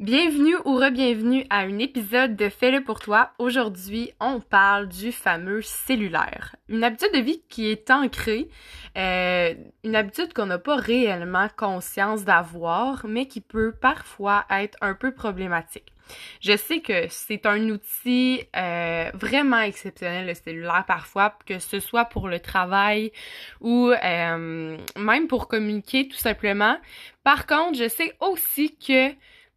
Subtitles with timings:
[0.00, 3.32] Bienvenue ou re-bienvenue à un épisode de Fais-le pour toi.
[3.38, 6.56] Aujourd'hui, on parle du fameux cellulaire.
[6.70, 8.48] Une habitude de vie qui est ancrée,
[8.96, 9.52] euh,
[9.84, 15.12] une habitude qu'on n'a pas réellement conscience d'avoir, mais qui peut parfois être un peu
[15.12, 15.92] problématique.
[16.40, 22.06] Je sais que c'est un outil euh, vraiment exceptionnel, le cellulaire, parfois, que ce soit
[22.06, 23.12] pour le travail
[23.60, 26.78] ou euh, même pour communiquer tout simplement.
[27.22, 29.10] Par contre, je sais aussi que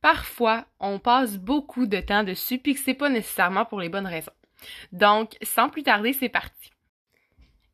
[0.04, 4.06] parfois, on passe beaucoup de temps dessus puis que c'est pas nécessairement pour les bonnes
[4.06, 4.34] raisons.
[4.92, 6.72] Donc, sans plus tarder, c'est parti.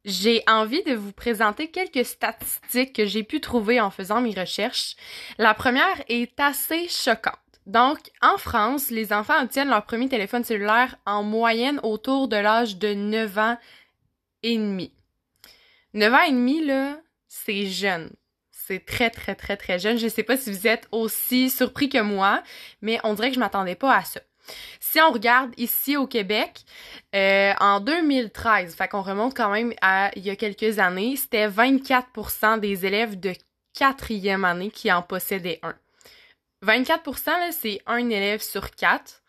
[0.05, 4.95] J'ai envie de vous présenter quelques statistiques que j'ai pu trouver en faisant mes recherches.
[5.37, 7.35] La première est assez choquante.
[7.65, 12.77] Donc, en France, les enfants obtiennent leur premier téléphone cellulaire en moyenne autour de l'âge
[12.77, 13.57] de 9 ans
[14.43, 14.93] et demi.
[15.95, 18.11] 9 ans et demi, là, c'est jeune
[18.69, 19.97] c'est très, très, très, très jeune.
[19.97, 22.43] Je sais pas si vous êtes aussi surpris que moi,
[22.83, 24.21] mais on dirait que je m'attendais pas à ça.
[24.79, 26.61] Si on regarde ici au Québec,
[27.15, 31.47] euh, en 2013, fait qu'on remonte quand même à il y a quelques années, c'était
[31.47, 33.33] 24% des élèves de
[33.73, 35.75] quatrième année qui en possédaient un.
[36.63, 39.23] 24%, c'est un élève sur quatre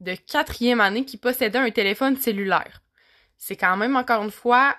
[0.00, 2.82] de quatrième année qui possédait un téléphone cellulaire.
[3.36, 4.74] C'est quand même, encore une fois,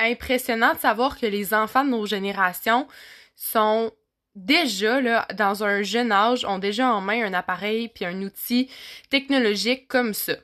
[0.00, 2.88] impressionnant de savoir que les enfants de nos générations
[3.34, 3.92] sont
[4.34, 8.70] déjà là dans un jeune âge ont déjà en main un appareil puis un outil
[9.10, 10.34] technologique comme ça.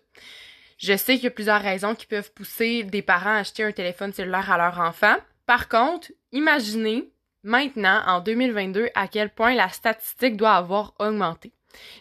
[0.78, 3.72] Je sais qu'il y a plusieurs raisons qui peuvent pousser des parents à acheter un
[3.72, 5.16] téléphone cellulaire à leur enfant.
[5.46, 7.10] Par contre, imaginez
[7.42, 11.52] maintenant en 2022 à quel point la statistique doit avoir augmenté.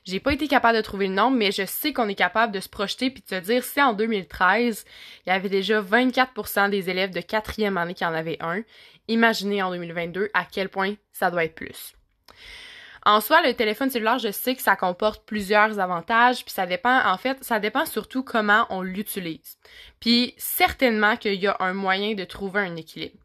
[0.06, 2.59] J'ai pas été capable de trouver le nombre, mais je sais qu'on est capable de
[2.59, 4.86] se projeter puis de se dire si en 2013,
[5.26, 8.61] il y avait déjà 24% des élèves de quatrième année qui en avaient un,
[9.08, 11.94] imaginez en 2022 à quel point ça doit être plus.
[13.06, 17.02] En soi, le téléphone cellulaire, je sais que ça comporte plusieurs avantages, puis ça dépend,
[17.06, 19.58] en fait, ça dépend surtout comment on l'utilise.
[20.00, 23.15] Puis certainement qu'il y a un moyen de trouver un équilibre.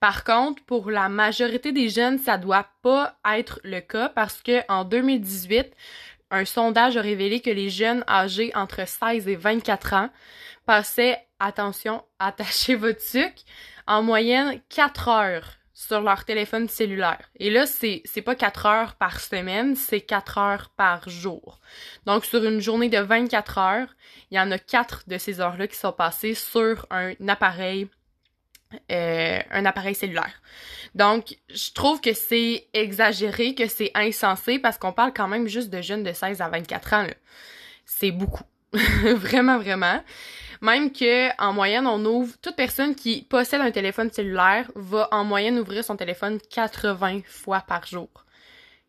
[0.00, 4.60] Par contre, pour la majorité des jeunes, ça doit pas être le cas parce que
[4.70, 5.72] en 2018,
[6.30, 10.10] un sondage a révélé que les jeunes âgés entre 16 et 24 ans
[10.66, 13.42] passaient, attention, attachez votre sucre,
[13.86, 17.30] en moyenne 4 heures sur leur téléphone cellulaire.
[17.38, 21.60] Et là, c'est, c'est pas 4 heures par semaine, c'est 4 heures par jour.
[22.06, 23.94] Donc, sur une journée de 24 heures,
[24.30, 27.88] il y en a 4 de ces heures-là qui sont passées sur un appareil
[28.90, 30.42] euh, un appareil cellulaire.
[30.94, 35.70] Donc, je trouve que c'est exagéré, que c'est insensé parce qu'on parle quand même juste
[35.70, 37.06] de jeunes de 16 à 24 ans.
[37.84, 38.44] C'est beaucoup.
[38.72, 40.02] vraiment, vraiment.
[40.62, 45.24] Même que en moyenne, on ouvre toute personne qui possède un téléphone cellulaire va en
[45.24, 48.08] moyenne ouvrir son téléphone 80 fois par jour.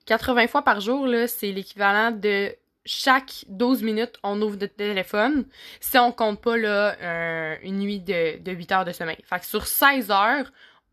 [0.06, 2.56] 80 fois par jour là, c'est l'équivalent de
[2.88, 5.46] chaque 12 minutes, on ouvre notre téléphone
[5.80, 9.18] si on compte pas là, euh, une nuit de, de 8 heures de sommeil.
[9.24, 10.52] Fait que sur 16 heures,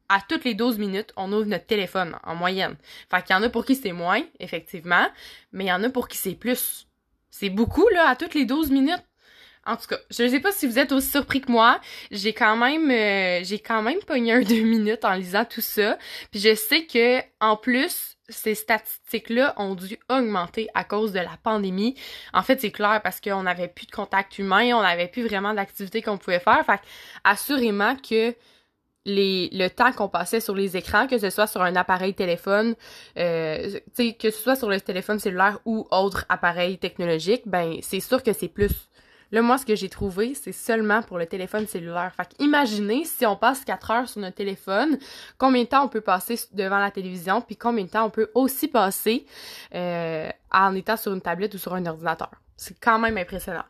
[0.08, 2.76] à toutes les 12 minutes, on ouvre notre téléphone en moyenne.
[3.10, 5.06] Fait qu'il y en a pour qui c'est moins, effectivement,
[5.52, 6.86] mais il y en a pour qui c'est plus.
[7.30, 9.02] C'est beaucoup, là, à toutes les 12 minutes.
[9.66, 11.80] En tout cas, je sais pas si vous êtes aussi surpris que moi.
[12.10, 15.98] J'ai quand même, euh, j'ai quand même pogné un deux minutes en lisant tout ça.
[16.30, 21.36] Puis je sais que, en plus, ces statistiques-là ont dû augmenter à cause de la
[21.42, 21.94] pandémie.
[22.32, 25.54] En fait, c'est clair parce qu'on n'avait plus de contact humain, on n'avait plus vraiment
[25.54, 26.64] d'activités qu'on pouvait faire.
[26.64, 26.80] Fait
[27.24, 28.34] assurément que
[29.06, 32.74] les, le temps qu'on passait sur les écrans, que ce soit sur un appareil téléphone,
[33.18, 38.22] euh, que ce soit sur le téléphone cellulaire ou autre appareil technologique, ben c'est sûr
[38.22, 38.88] que c'est plus.
[39.32, 42.12] Là, moi, ce que j'ai trouvé, c'est seulement pour le téléphone cellulaire.
[42.16, 44.98] Fait imaginez si on passe 4 heures sur notre téléphone,
[45.38, 48.30] combien de temps on peut passer devant la télévision, puis combien de temps on peut
[48.34, 49.26] aussi passer
[49.74, 52.30] euh, en étant sur une tablette ou sur un ordinateur.
[52.56, 53.64] C'est quand même impressionnant.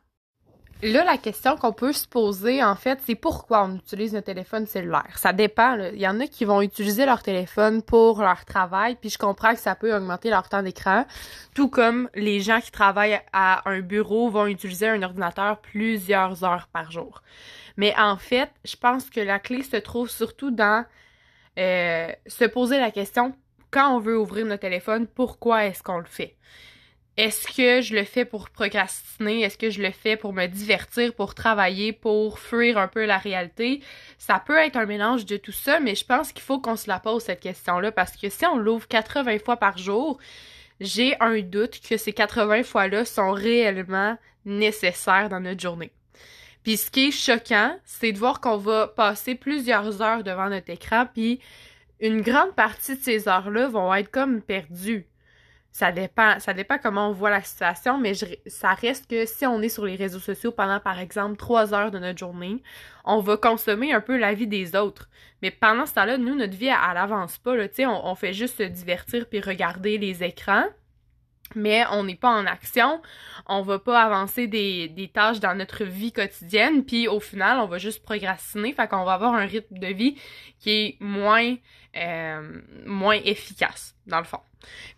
[0.84, 4.66] Là, la question qu'on peut se poser, en fait, c'est pourquoi on utilise notre téléphone
[4.66, 5.16] cellulaire.
[5.16, 5.78] Ça dépend.
[5.78, 9.54] Il y en a qui vont utiliser leur téléphone pour leur travail, puis je comprends
[9.54, 11.06] que ça peut augmenter leur temps d'écran.
[11.54, 16.68] Tout comme les gens qui travaillent à un bureau vont utiliser un ordinateur plusieurs heures
[16.70, 17.22] par jour.
[17.78, 20.84] Mais en fait, je pense que la clé se trouve surtout dans
[21.58, 23.34] euh, se poser la question
[23.70, 26.36] quand on veut ouvrir notre téléphone, pourquoi est-ce qu'on le fait?
[27.16, 29.42] Est-ce que je le fais pour procrastiner?
[29.42, 33.18] Est-ce que je le fais pour me divertir, pour travailler, pour fuir un peu la
[33.18, 33.82] réalité?
[34.18, 36.88] Ça peut être un mélange de tout ça, mais je pense qu'il faut qu'on se
[36.88, 40.18] la pose cette question-là parce que si on l'ouvre 80 fois par jour,
[40.80, 45.92] j'ai un doute que ces 80 fois-là sont réellement nécessaires dans notre journée.
[46.64, 50.70] Puis ce qui est choquant, c'est de voir qu'on va passer plusieurs heures devant notre
[50.70, 51.38] écran, puis
[52.00, 55.06] une grande partie de ces heures-là vont être comme perdues
[55.74, 58.12] ça dépend, ça dépend comment on voit la situation, mais
[58.46, 61.90] ça reste que si on est sur les réseaux sociaux pendant, par exemple, trois heures
[61.90, 62.62] de notre journée,
[63.04, 65.08] on va consommer un peu la vie des autres.
[65.42, 68.58] Mais pendant ce temps-là, nous, notre vie, elle, avance pas, là, on, on, fait juste
[68.58, 70.66] se divertir puis regarder les écrans
[71.54, 73.00] mais on n'est pas en action,
[73.46, 77.66] on va pas avancer des, des, tâches dans notre vie quotidienne, puis au final, on
[77.66, 80.16] va juste procrastiner, fait qu'on va avoir un rythme de vie
[80.58, 81.54] qui est moins
[81.96, 84.40] euh, moins efficace, dans le fond.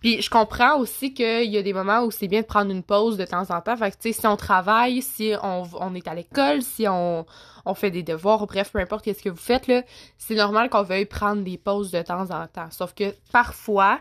[0.01, 2.83] Puis je comprends aussi qu'il y a des moments où c'est bien de prendre une
[2.83, 3.77] pause de temps en temps.
[3.77, 7.27] Fait que, tu sais, si on travaille, si on, on est à l'école, si on,
[7.67, 9.83] on fait des devoirs, bref, peu importe qu'est-ce que vous faites, là,
[10.17, 12.71] c'est normal qu'on veuille prendre des pauses de temps en temps.
[12.71, 14.01] Sauf que parfois,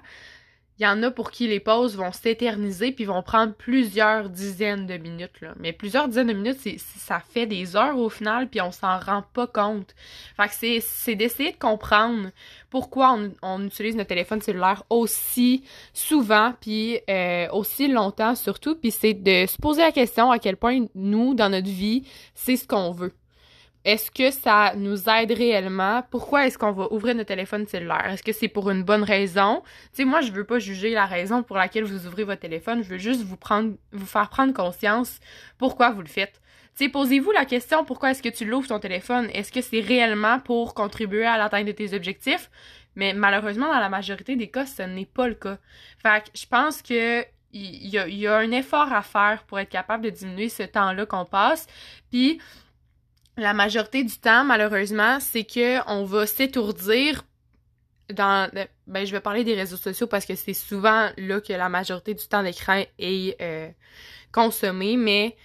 [0.77, 4.85] il y en a pour qui les pauses vont s'éterniser puis vont prendre plusieurs dizaines
[4.85, 5.53] de minutes là.
[5.57, 8.99] Mais plusieurs dizaines de minutes, c'est ça fait des heures au final puis on s'en
[8.99, 9.95] rend pas compte.
[10.35, 12.29] Fait que c'est d'essayer de comprendre
[12.69, 15.63] pourquoi on, on, utilise notre téléphone cellulaire aussi
[15.93, 20.57] souvent puis euh, aussi longtemps surtout puis c'est de se poser la question à quel
[20.57, 23.13] point nous dans notre vie, c'est ce qu'on veut.
[23.85, 26.03] Est-ce que ça nous aide réellement?
[26.09, 28.07] Pourquoi est-ce qu'on va ouvrir notre téléphone cellulaire?
[28.09, 29.61] Est-ce que c'est pour une bonne raison?
[29.91, 32.83] Tu sais, moi, je veux pas juger la raison pour laquelle vous ouvrez votre téléphone.
[32.83, 35.19] Je veux juste vous prendre, vous faire prendre conscience
[35.59, 36.41] pourquoi vous le faites.
[36.75, 39.29] Tu sais, posez-vous la question pourquoi est-ce que tu l'ouvres ton téléphone?
[39.33, 42.49] Est-ce que c'est réellement pour contribuer à l'atteinte de tes objectifs?
[42.95, 45.59] Mais malheureusement, dans la majorité des cas, ce n'est pas le cas.
[46.01, 47.23] Fait que je pense que
[47.53, 50.63] il y, a, y a un effort à faire pour être capable de diminuer ce
[50.63, 51.67] temps-là qu'on passe.
[52.11, 52.41] Puis
[53.37, 57.23] la majorité du temps, malheureusement, c'est que on va s'étourdir
[58.13, 58.49] dans
[58.87, 62.13] ben je vais parler des réseaux sociaux parce que c'est souvent là que la majorité
[62.13, 63.69] du temps d'écran est euh,
[64.31, 65.35] consommé, mais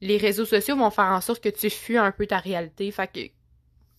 [0.00, 2.90] les réseaux sociaux vont faire en sorte que tu fuis un peu ta réalité.
[2.90, 3.32] Fait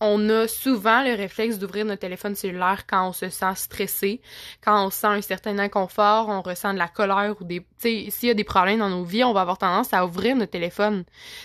[0.02, 4.20] on a souvent le réflexe d'ouvrir notre téléphone cellulaire quand on se sent stressé,
[4.60, 8.30] quand on sent un certain inconfort, on ressent de la colère ou des, s'il y
[8.30, 11.04] a des problèmes dans nos vies, on va avoir tendance à ouvrir notre téléphone.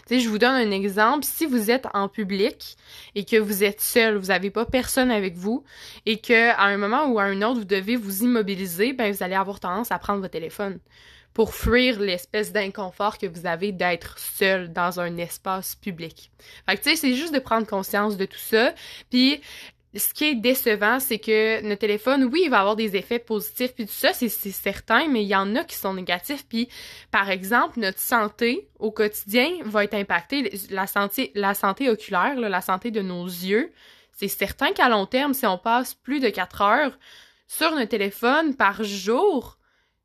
[0.10, 1.24] Je vous donne un exemple.
[1.24, 2.78] Si vous êtes en public
[3.14, 5.64] et que vous êtes seul, vous n'avez pas personne avec vous
[6.08, 9.22] et que à un moment ou à un autre vous devez vous immobiliser, ben vous
[9.22, 10.80] allez avoir tendance à prendre votre téléphone
[11.38, 16.32] pour fuir l'espèce d'inconfort que vous avez d'être seul dans un espace public.
[16.68, 18.74] Fait que tu sais, c'est juste de prendre conscience de tout ça.
[19.12, 19.40] Puis
[19.96, 23.76] ce qui est décevant, c'est que notre téléphone, oui, il va avoir des effets positifs,
[23.76, 26.44] puis tout ça, c'est certain, mais il y en a qui sont négatifs.
[26.50, 26.70] Puis,
[27.12, 30.52] par exemple, notre santé au quotidien va être impactée.
[30.72, 33.72] La santé, la santé oculaire, la santé de nos yeux,
[34.12, 36.98] c'est certain qu'à long terme, si on passe plus de 4 heures
[37.46, 39.57] sur notre téléphone par jour,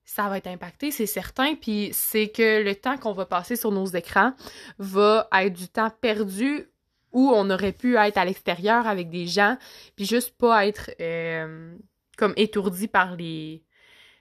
[0.04, 1.54] ça va être impacté, c'est certain.
[1.54, 4.34] Puis c'est que le temps qu'on va passer sur nos écrans
[4.78, 6.68] va être du temps perdu
[7.12, 9.56] où on aurait pu être à l'extérieur avec des gens,
[9.96, 11.76] puis juste pas être euh,
[12.16, 13.62] comme étourdi par les.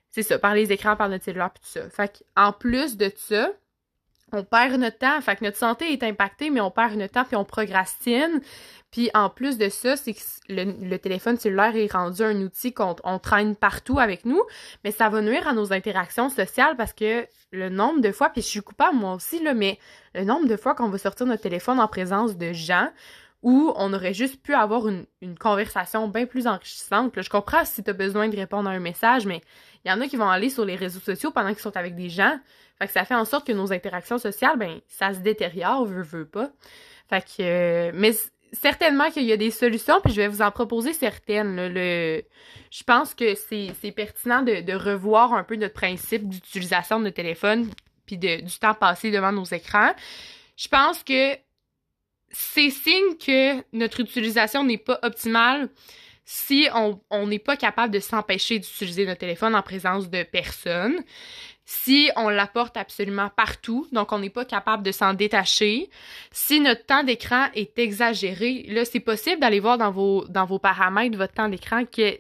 [0.10, 1.90] C'est ça, par les écrans, par notre cellulaire, puis tout ça.
[1.90, 3.50] Fait en plus de ça,
[4.32, 5.20] on perd notre temps.
[5.22, 8.42] Fait notre santé est impactée, mais on perd notre temps, puis on procrastine.
[8.92, 10.20] Puis en plus de ça, c'est que
[10.50, 14.42] le, téléphone cellulaire est rendu un outil qu'on traîne partout avec nous,
[14.84, 18.42] mais ça va nuire à nos interactions sociales parce que le nombre de fois, puis
[18.42, 19.80] je suis coupable moi aussi, là, mais
[20.14, 22.90] le nombre de fois qu'on va sortir notre téléphone en présence de gens
[23.44, 25.06] où on aurait juste pu avoir une,
[25.40, 27.14] conversation bien plus enrichissante.
[27.20, 29.42] je comprends si tu besoin de répondre à un message, mais
[29.84, 31.96] il y en a qui vont aller sur les réseaux sociaux pendant qu'ils sont avec
[31.96, 32.38] des gens.
[32.82, 36.02] Fait que ça fait en sorte que nos interactions sociales, ben, ça se détériore, veut,
[36.02, 36.50] veut pas.
[37.12, 38.12] Fait que, euh, mais
[38.54, 41.68] certainement qu'il y a des solutions, puis je vais vous en proposer certaines.
[41.68, 42.24] Le,
[42.72, 47.18] je pense que c'est pertinent de, de, revoir un peu notre principe d'utilisation de notre
[47.18, 47.70] téléphone,
[48.08, 49.94] puis de, du temps passé devant nos écrans.
[50.58, 51.36] Je pense que
[52.32, 55.70] c'est signe que notre utilisation n'est pas optimale
[56.26, 61.04] si on n'est pas capable de s'empêcher d'utiliser notre téléphone en présence de personnes
[61.74, 65.90] si on l'apporte absolument partout, donc on n'est pas capable de s'en détacher,
[66.30, 70.60] si notre temps d'écran est exagéré, là c'est possible d'aller voir dans vos dans vos
[70.60, 72.18] paramètres votre temps d'écran qui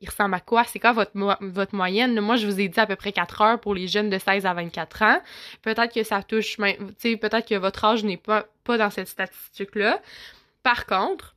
[0.00, 2.18] il ressemble à quoi, c'est quoi votre votre moyenne?
[2.18, 4.46] moi je vous ai dit à peu près 4 heures pour les jeunes de 16
[4.46, 5.20] à 24 ans.
[5.60, 10.00] Peut-être que ça touche peut-être que votre âge n'est pas pas dans cette statistique là.
[10.62, 11.36] Par contre,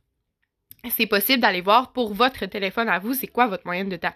[0.88, 4.14] c'est possible d'aller voir pour votre téléphone à vous, c'est quoi votre moyenne de temps?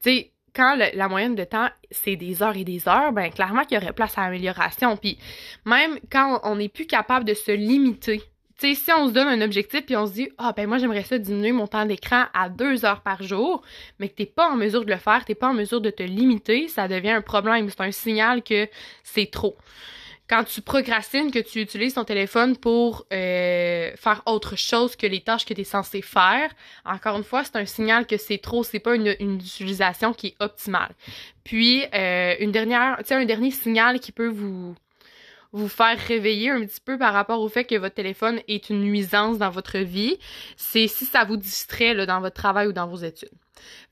[0.00, 3.64] Tu sais quand la moyenne de temps, c'est des heures et des heures, ben clairement
[3.64, 4.96] qu'il y aurait place à amélioration.
[4.96, 5.18] Puis
[5.64, 8.22] même quand on n'est plus capable de se limiter,
[8.58, 10.78] tu sais, si on se donne un objectif puis on se dit ah ben moi
[10.78, 13.62] j'aimerais ça diminuer mon temps d'écran à deux heures par jour,
[13.98, 16.02] mais que t'es pas en mesure de le faire, t'es pas en mesure de te
[16.02, 18.68] limiter, ça devient un problème, c'est un signal que
[19.04, 19.56] c'est trop.
[20.28, 25.20] Quand tu procrastines, que tu utilises ton téléphone pour euh, faire autre chose que les
[25.20, 26.50] tâches que tu es censé faire,
[26.84, 30.28] encore une fois, c'est un signal que c'est trop, c'est pas une, une, utilisation qui
[30.28, 30.94] est optimale.
[31.44, 34.74] Puis, euh, une dernière, un dernier signal qui peut vous
[35.52, 38.82] vous faire réveiller un petit peu par rapport au fait que votre téléphone est une
[38.82, 40.18] nuisance dans votre vie,
[40.56, 43.30] c'est si ça vous distrait là, dans votre travail ou dans vos études.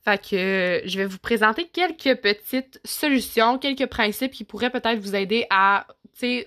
[0.05, 5.15] Fait que je vais vous présenter quelques petites solutions, quelques principes qui pourraient peut-être vous
[5.15, 5.87] aider à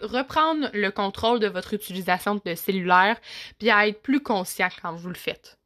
[0.03, 3.17] reprendre le contrôle de votre utilisation de cellulaire
[3.59, 5.57] puis à être plus conscient quand vous le faites.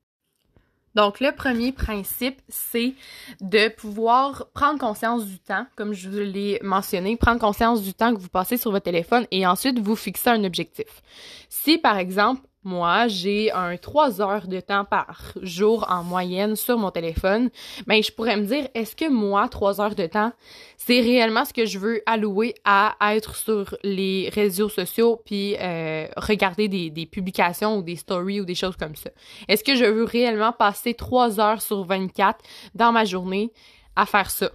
[0.95, 2.95] Donc, le premier principe, c'est
[3.41, 8.15] de pouvoir prendre conscience du temps, comme je vous l'ai mentionné, prendre conscience du temps
[8.15, 11.03] que vous passez sur votre téléphone et ensuite vous fixer un objectif.
[11.49, 16.79] Si, par exemple, moi, j'ai un 3 heures de temps par jour en moyenne sur
[16.79, 17.51] mon téléphone,
[17.87, 20.33] ben je pourrais me dire est-ce que moi 3 heures de temps,
[20.77, 26.07] c'est réellement ce que je veux allouer à être sur les réseaux sociaux puis euh,
[26.17, 29.11] regarder des, des publications ou des stories ou des choses comme ça?
[29.49, 32.39] Est-ce que je veux réellement passer 3 heures sur 24
[32.75, 33.53] dans ma journée
[33.97, 34.51] à faire ça?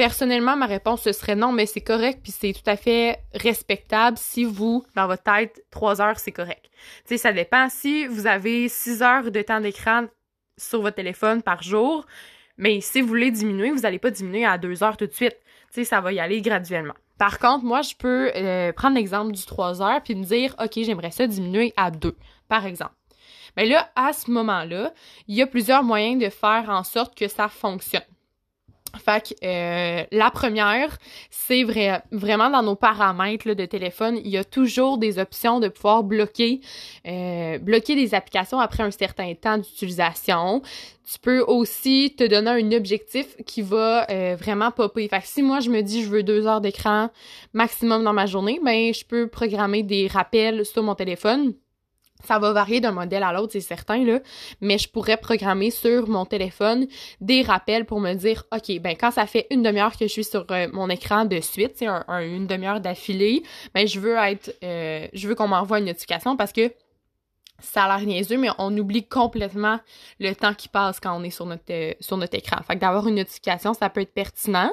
[0.00, 4.44] Personnellement, ma réponse serait non, mais c'est correct, puis c'est tout à fait respectable si
[4.44, 6.70] vous, dans votre tête, trois heures, c'est correct.
[6.72, 7.68] Tu sais, ça dépend.
[7.68, 10.06] Si vous avez six heures de temps d'écran
[10.56, 12.06] sur votre téléphone par jour,
[12.56, 15.36] mais si vous voulez diminuer, vous n'allez pas diminuer à deux heures tout de suite.
[15.66, 16.94] Tu sais, ça va y aller graduellement.
[17.18, 20.78] Par contre, moi, je peux euh, prendre l'exemple du trois heures puis me dire, OK,
[20.82, 22.16] j'aimerais ça diminuer à deux,
[22.48, 22.94] par exemple.
[23.54, 24.94] Mais là, à ce moment-là,
[25.28, 28.00] il y a plusieurs moyens de faire en sorte que ça fonctionne.
[28.98, 30.98] Fait que euh, la première,
[31.30, 35.68] c'est vrai, vraiment dans nos paramètres de téléphone, il y a toujours des options de
[35.68, 36.60] pouvoir bloquer,
[37.06, 40.62] euh, bloquer des applications après un certain temps d'utilisation.
[41.10, 45.08] Tu peux aussi te donner un objectif qui va euh, vraiment popper.
[45.08, 47.10] Fait que si moi je me dis je veux deux heures d'écran
[47.52, 51.54] maximum dans ma journée, ben je peux programmer des rappels sur mon téléphone
[52.24, 54.20] ça va varier d'un modèle à l'autre, c'est certain, là.
[54.60, 56.86] Mais je pourrais programmer sur mon téléphone
[57.20, 60.24] des rappels pour me dire, OK, ben quand ça fait une demi-heure que je suis
[60.24, 63.42] sur euh, mon écran de suite, c'est un, une demi-heure d'affilée,
[63.74, 66.72] ben je veux être, euh, je veux qu'on m'envoie une notification parce que
[67.62, 69.78] ça a l'air niaiseux, mais on oublie complètement
[70.18, 72.58] le temps qui passe quand on est sur notre, euh, sur notre écran.
[72.66, 74.70] Fait que d'avoir une notification, ça peut être pertinent.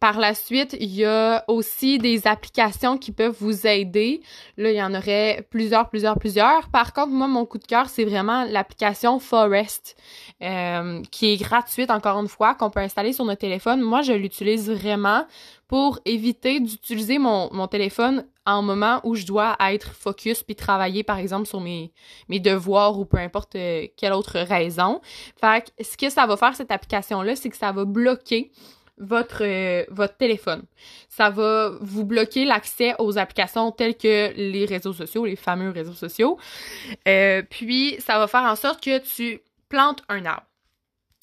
[0.00, 4.22] Par la suite, il y a aussi des applications qui peuvent vous aider.
[4.56, 6.68] Là, il y en aurait plusieurs, plusieurs, plusieurs.
[6.70, 9.96] Par contre, moi, mon coup de cœur, c'est vraiment l'application Forest,
[10.42, 13.80] euh, qui est gratuite, encore une fois, qu'on peut installer sur notre téléphone.
[13.80, 15.26] Moi, je l'utilise vraiment
[15.68, 21.02] pour éviter d'utiliser mon, mon téléphone en moment où je dois être focus puis travailler
[21.02, 21.92] par exemple sur mes,
[22.28, 25.00] mes devoirs ou peu importe euh, quelle autre raison.
[25.40, 28.50] Fait que ce que ça va faire cette application là, c'est que ça va bloquer
[28.98, 30.62] votre euh, votre téléphone.
[31.08, 35.92] Ça va vous bloquer l'accès aux applications telles que les réseaux sociaux, les fameux réseaux
[35.92, 36.38] sociaux.
[37.08, 40.46] Euh, puis ça va faire en sorte que tu plantes un arbre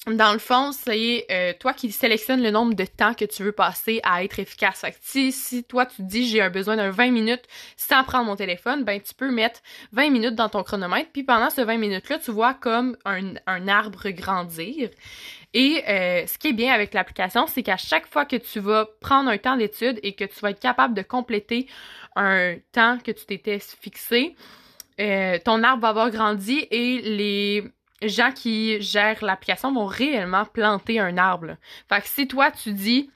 [0.08, 3.52] dans le fond, c'est euh, toi qui sélectionnes le nombre de temps que tu veux
[3.52, 4.80] passer à être efficace.
[4.80, 7.44] Fait que si, si toi tu dis j'ai un besoin d'un 20 minutes
[7.76, 9.60] sans prendre mon téléphone, ben tu peux mettre
[9.92, 13.68] 20 minutes dans ton chronomètre, puis pendant ce 20 minutes-là, tu vois comme un, un
[13.68, 14.90] arbre grandir.
[15.54, 18.86] Et euh, ce qui est bien avec l'application, c'est qu'à chaque fois que tu vas
[19.00, 21.68] prendre un temps d'étude et que tu vas être capable de compléter
[22.16, 24.34] un temps que tu t'étais fixé,
[25.00, 27.64] euh, ton arbre va avoir grandi et les
[28.08, 31.56] gens qui gèrent l'application vont réellement planter un arbre.
[31.88, 33.10] Fait que si toi tu dis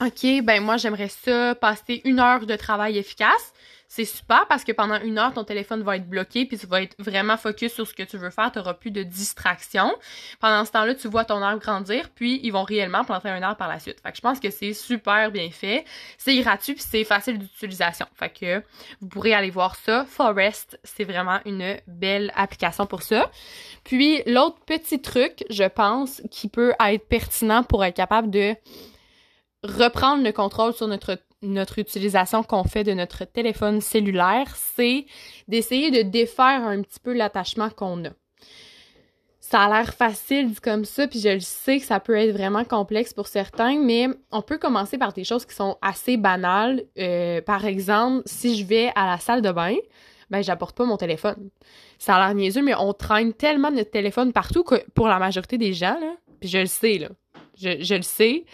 [0.00, 3.52] OK, ben moi j'aimerais ça passer une heure de travail efficace,
[3.94, 6.80] c'est super parce que pendant une heure, ton téléphone va être bloqué puis tu vas
[6.80, 8.50] être vraiment focus sur ce que tu veux faire.
[8.50, 9.94] Tu n'auras plus de distraction.
[10.40, 13.58] Pendant ce temps-là, tu vois ton arbre grandir puis ils vont réellement planter un arbre
[13.58, 14.00] par la suite.
[14.02, 15.84] Fait je pense que c'est super bien fait.
[16.16, 18.06] C'est gratuit puis c'est facile d'utilisation.
[18.14, 18.64] Fait
[19.02, 20.06] vous pourrez aller voir ça.
[20.06, 23.30] Forest, c'est vraiment une belle application pour ça.
[23.84, 28.56] Puis l'autre petit truc, je pense, qui peut être pertinent pour être capable de
[29.62, 35.06] reprendre le contrôle sur notre notre utilisation qu'on fait de notre téléphone cellulaire, c'est
[35.48, 38.10] d'essayer de défaire un petit peu l'attachement qu'on a.
[39.40, 42.32] Ça a l'air facile dit comme ça, puis je le sais que ça peut être
[42.32, 46.84] vraiment complexe pour certains, mais on peut commencer par des choses qui sont assez banales.
[46.98, 49.74] Euh, par exemple, si je vais à la salle de bain,
[50.30, 51.50] ben j'apporte pas mon téléphone.
[51.98, 55.58] Ça a l'air niaiseux, mais on traîne tellement notre téléphone partout que pour la majorité
[55.58, 55.98] des gens,
[56.40, 57.08] puis je le sais, là,
[57.56, 58.44] je le sais,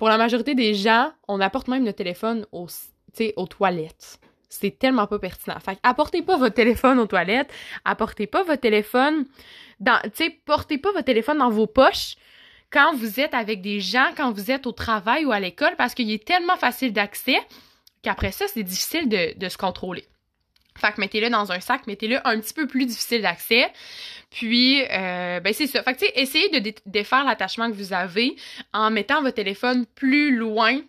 [0.00, 2.68] pour la majorité des gens, on apporte même le téléphone aux,
[3.36, 4.18] aux toilettes.
[4.48, 5.60] C'est tellement pas pertinent.
[5.60, 7.52] Fait apportez pas votre téléphone aux toilettes,
[7.84, 9.26] apportez pas votre téléphone
[9.78, 10.00] dans,
[10.46, 12.14] votre téléphone dans vos poches
[12.70, 15.92] quand vous êtes avec des gens, quand vous êtes au travail ou à l'école, parce
[15.92, 17.36] qu'il est tellement facile d'accès
[18.00, 20.06] qu'après ça, c'est difficile de se contrôler.
[20.80, 23.70] Fait que mettez-le dans un sac, mettez-le un petit peu plus difficile d'accès.
[24.30, 25.82] Puis, euh, ben c'est ça.
[25.82, 28.36] Fait que, tu sais, essayez de défaire l'attachement que vous avez
[28.72, 30.80] en mettant votre téléphone plus loin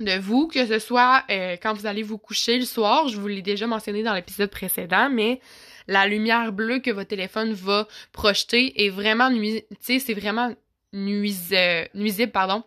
[0.00, 3.08] de vous, que ce soit euh, quand vous allez vous coucher le soir.
[3.08, 5.40] Je vous l'ai déjà mentionné dans l'épisode précédent, mais
[5.88, 10.54] la lumière bleue que votre téléphone va projeter est vraiment nuisible, tu c'est vraiment
[10.92, 12.62] nuisible, nuisible, pardon,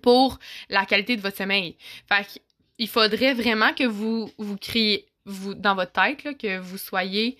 [0.00, 1.76] pour la qualité de votre sommeil.
[2.08, 2.40] Fait
[2.78, 7.36] il faudrait vraiment que vous vous criez vous dans votre tête que vous soyez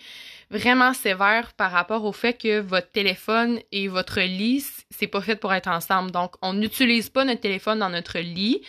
[0.51, 5.37] vraiment sévère par rapport au fait que votre téléphone et votre lit c'est pas fait
[5.37, 6.11] pour être ensemble.
[6.11, 8.63] Donc on n'utilise pas notre téléphone dans notre lit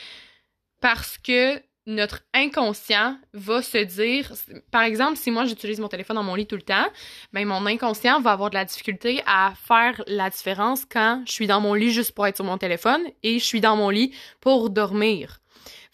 [0.82, 4.34] parce que notre inconscient va se dire,
[4.72, 6.88] par exemple, si moi j'utilise mon téléphone dans mon lit tout le temps,
[7.32, 11.48] ben mon inconscient va avoir de la difficulté à faire la différence quand je suis
[11.48, 14.14] dans mon lit juste pour être sur mon téléphone et je suis dans mon lit
[14.42, 15.40] pour dormir.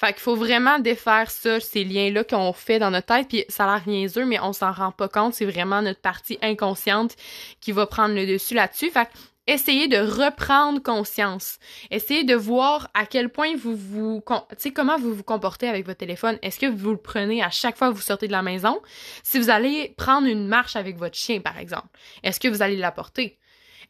[0.02, 3.66] Fait qu'il faut vraiment défaire ça, ces liens-là qu'on fait dans notre tête, puis ça
[3.66, 7.16] a l'air niaiseux, mais on s'en rend pas compte, c'est vraiment notre partie inconsciente
[7.60, 8.90] qui va prendre le dessus là-dessus.
[8.90, 9.08] Fait
[9.46, 11.60] essayez de reprendre conscience.
[11.92, 15.86] Essayez de voir à quel point vous vous, tu sais, comment vous vous comportez avec
[15.86, 16.40] votre téléphone.
[16.42, 18.82] Est-ce que vous le prenez à chaque fois que vous sortez de la maison?
[19.22, 21.90] Si vous allez prendre une marche avec votre chien, par exemple,
[22.24, 23.38] est-ce que vous allez l'apporter?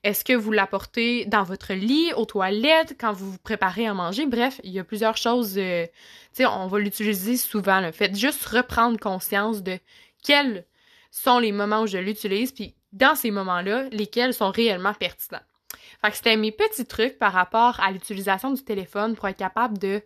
[0.03, 4.25] Est-ce que vous l'apportez dans votre lit, aux toilettes, quand vous vous préparez à manger?
[4.25, 5.57] Bref, il y a plusieurs choses.
[5.57, 5.91] Euh, tu
[6.43, 7.81] sais, on va l'utiliser souvent.
[7.81, 9.77] Le fait juste reprendre conscience de
[10.23, 10.65] quels
[11.11, 15.41] sont les moments où je l'utilise, puis dans ces moments-là, lesquels sont réellement pertinents.
[16.01, 19.77] Fait que c'était mes petits trucs par rapport à l'utilisation du téléphone pour être capable
[19.77, 20.01] de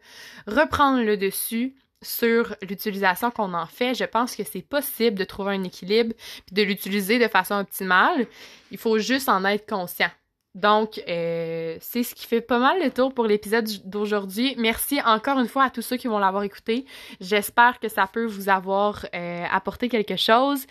[0.45, 1.73] reprendre le dessus
[2.05, 3.93] sur l'utilisation qu'on en fait.
[3.93, 6.13] Je pense que c'est possible de trouver un équilibre
[6.45, 8.27] puis de l'utiliser de façon optimale.
[8.71, 10.09] Il faut juste en être conscient.
[10.55, 14.55] Donc, euh, c'est ce qui fait pas mal le tour pour l'épisode d'aujourd'hui.
[14.57, 16.85] Merci encore une fois à tous ceux qui vont l'avoir écouté.
[17.19, 20.65] J'espère que ça peut vous avoir euh, apporté quelque chose.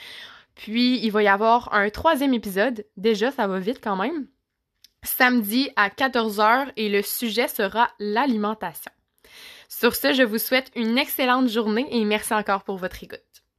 [0.55, 2.87] Puis, il va y avoir un troisième épisode.
[2.97, 4.27] Déjà, ça va vite quand même.
[5.03, 8.94] Samedi à 14h et le sujet sera l'alimentation.
[9.69, 13.34] Sur ce, je vous souhaite une excellente journée et merci encore pour votre écoute.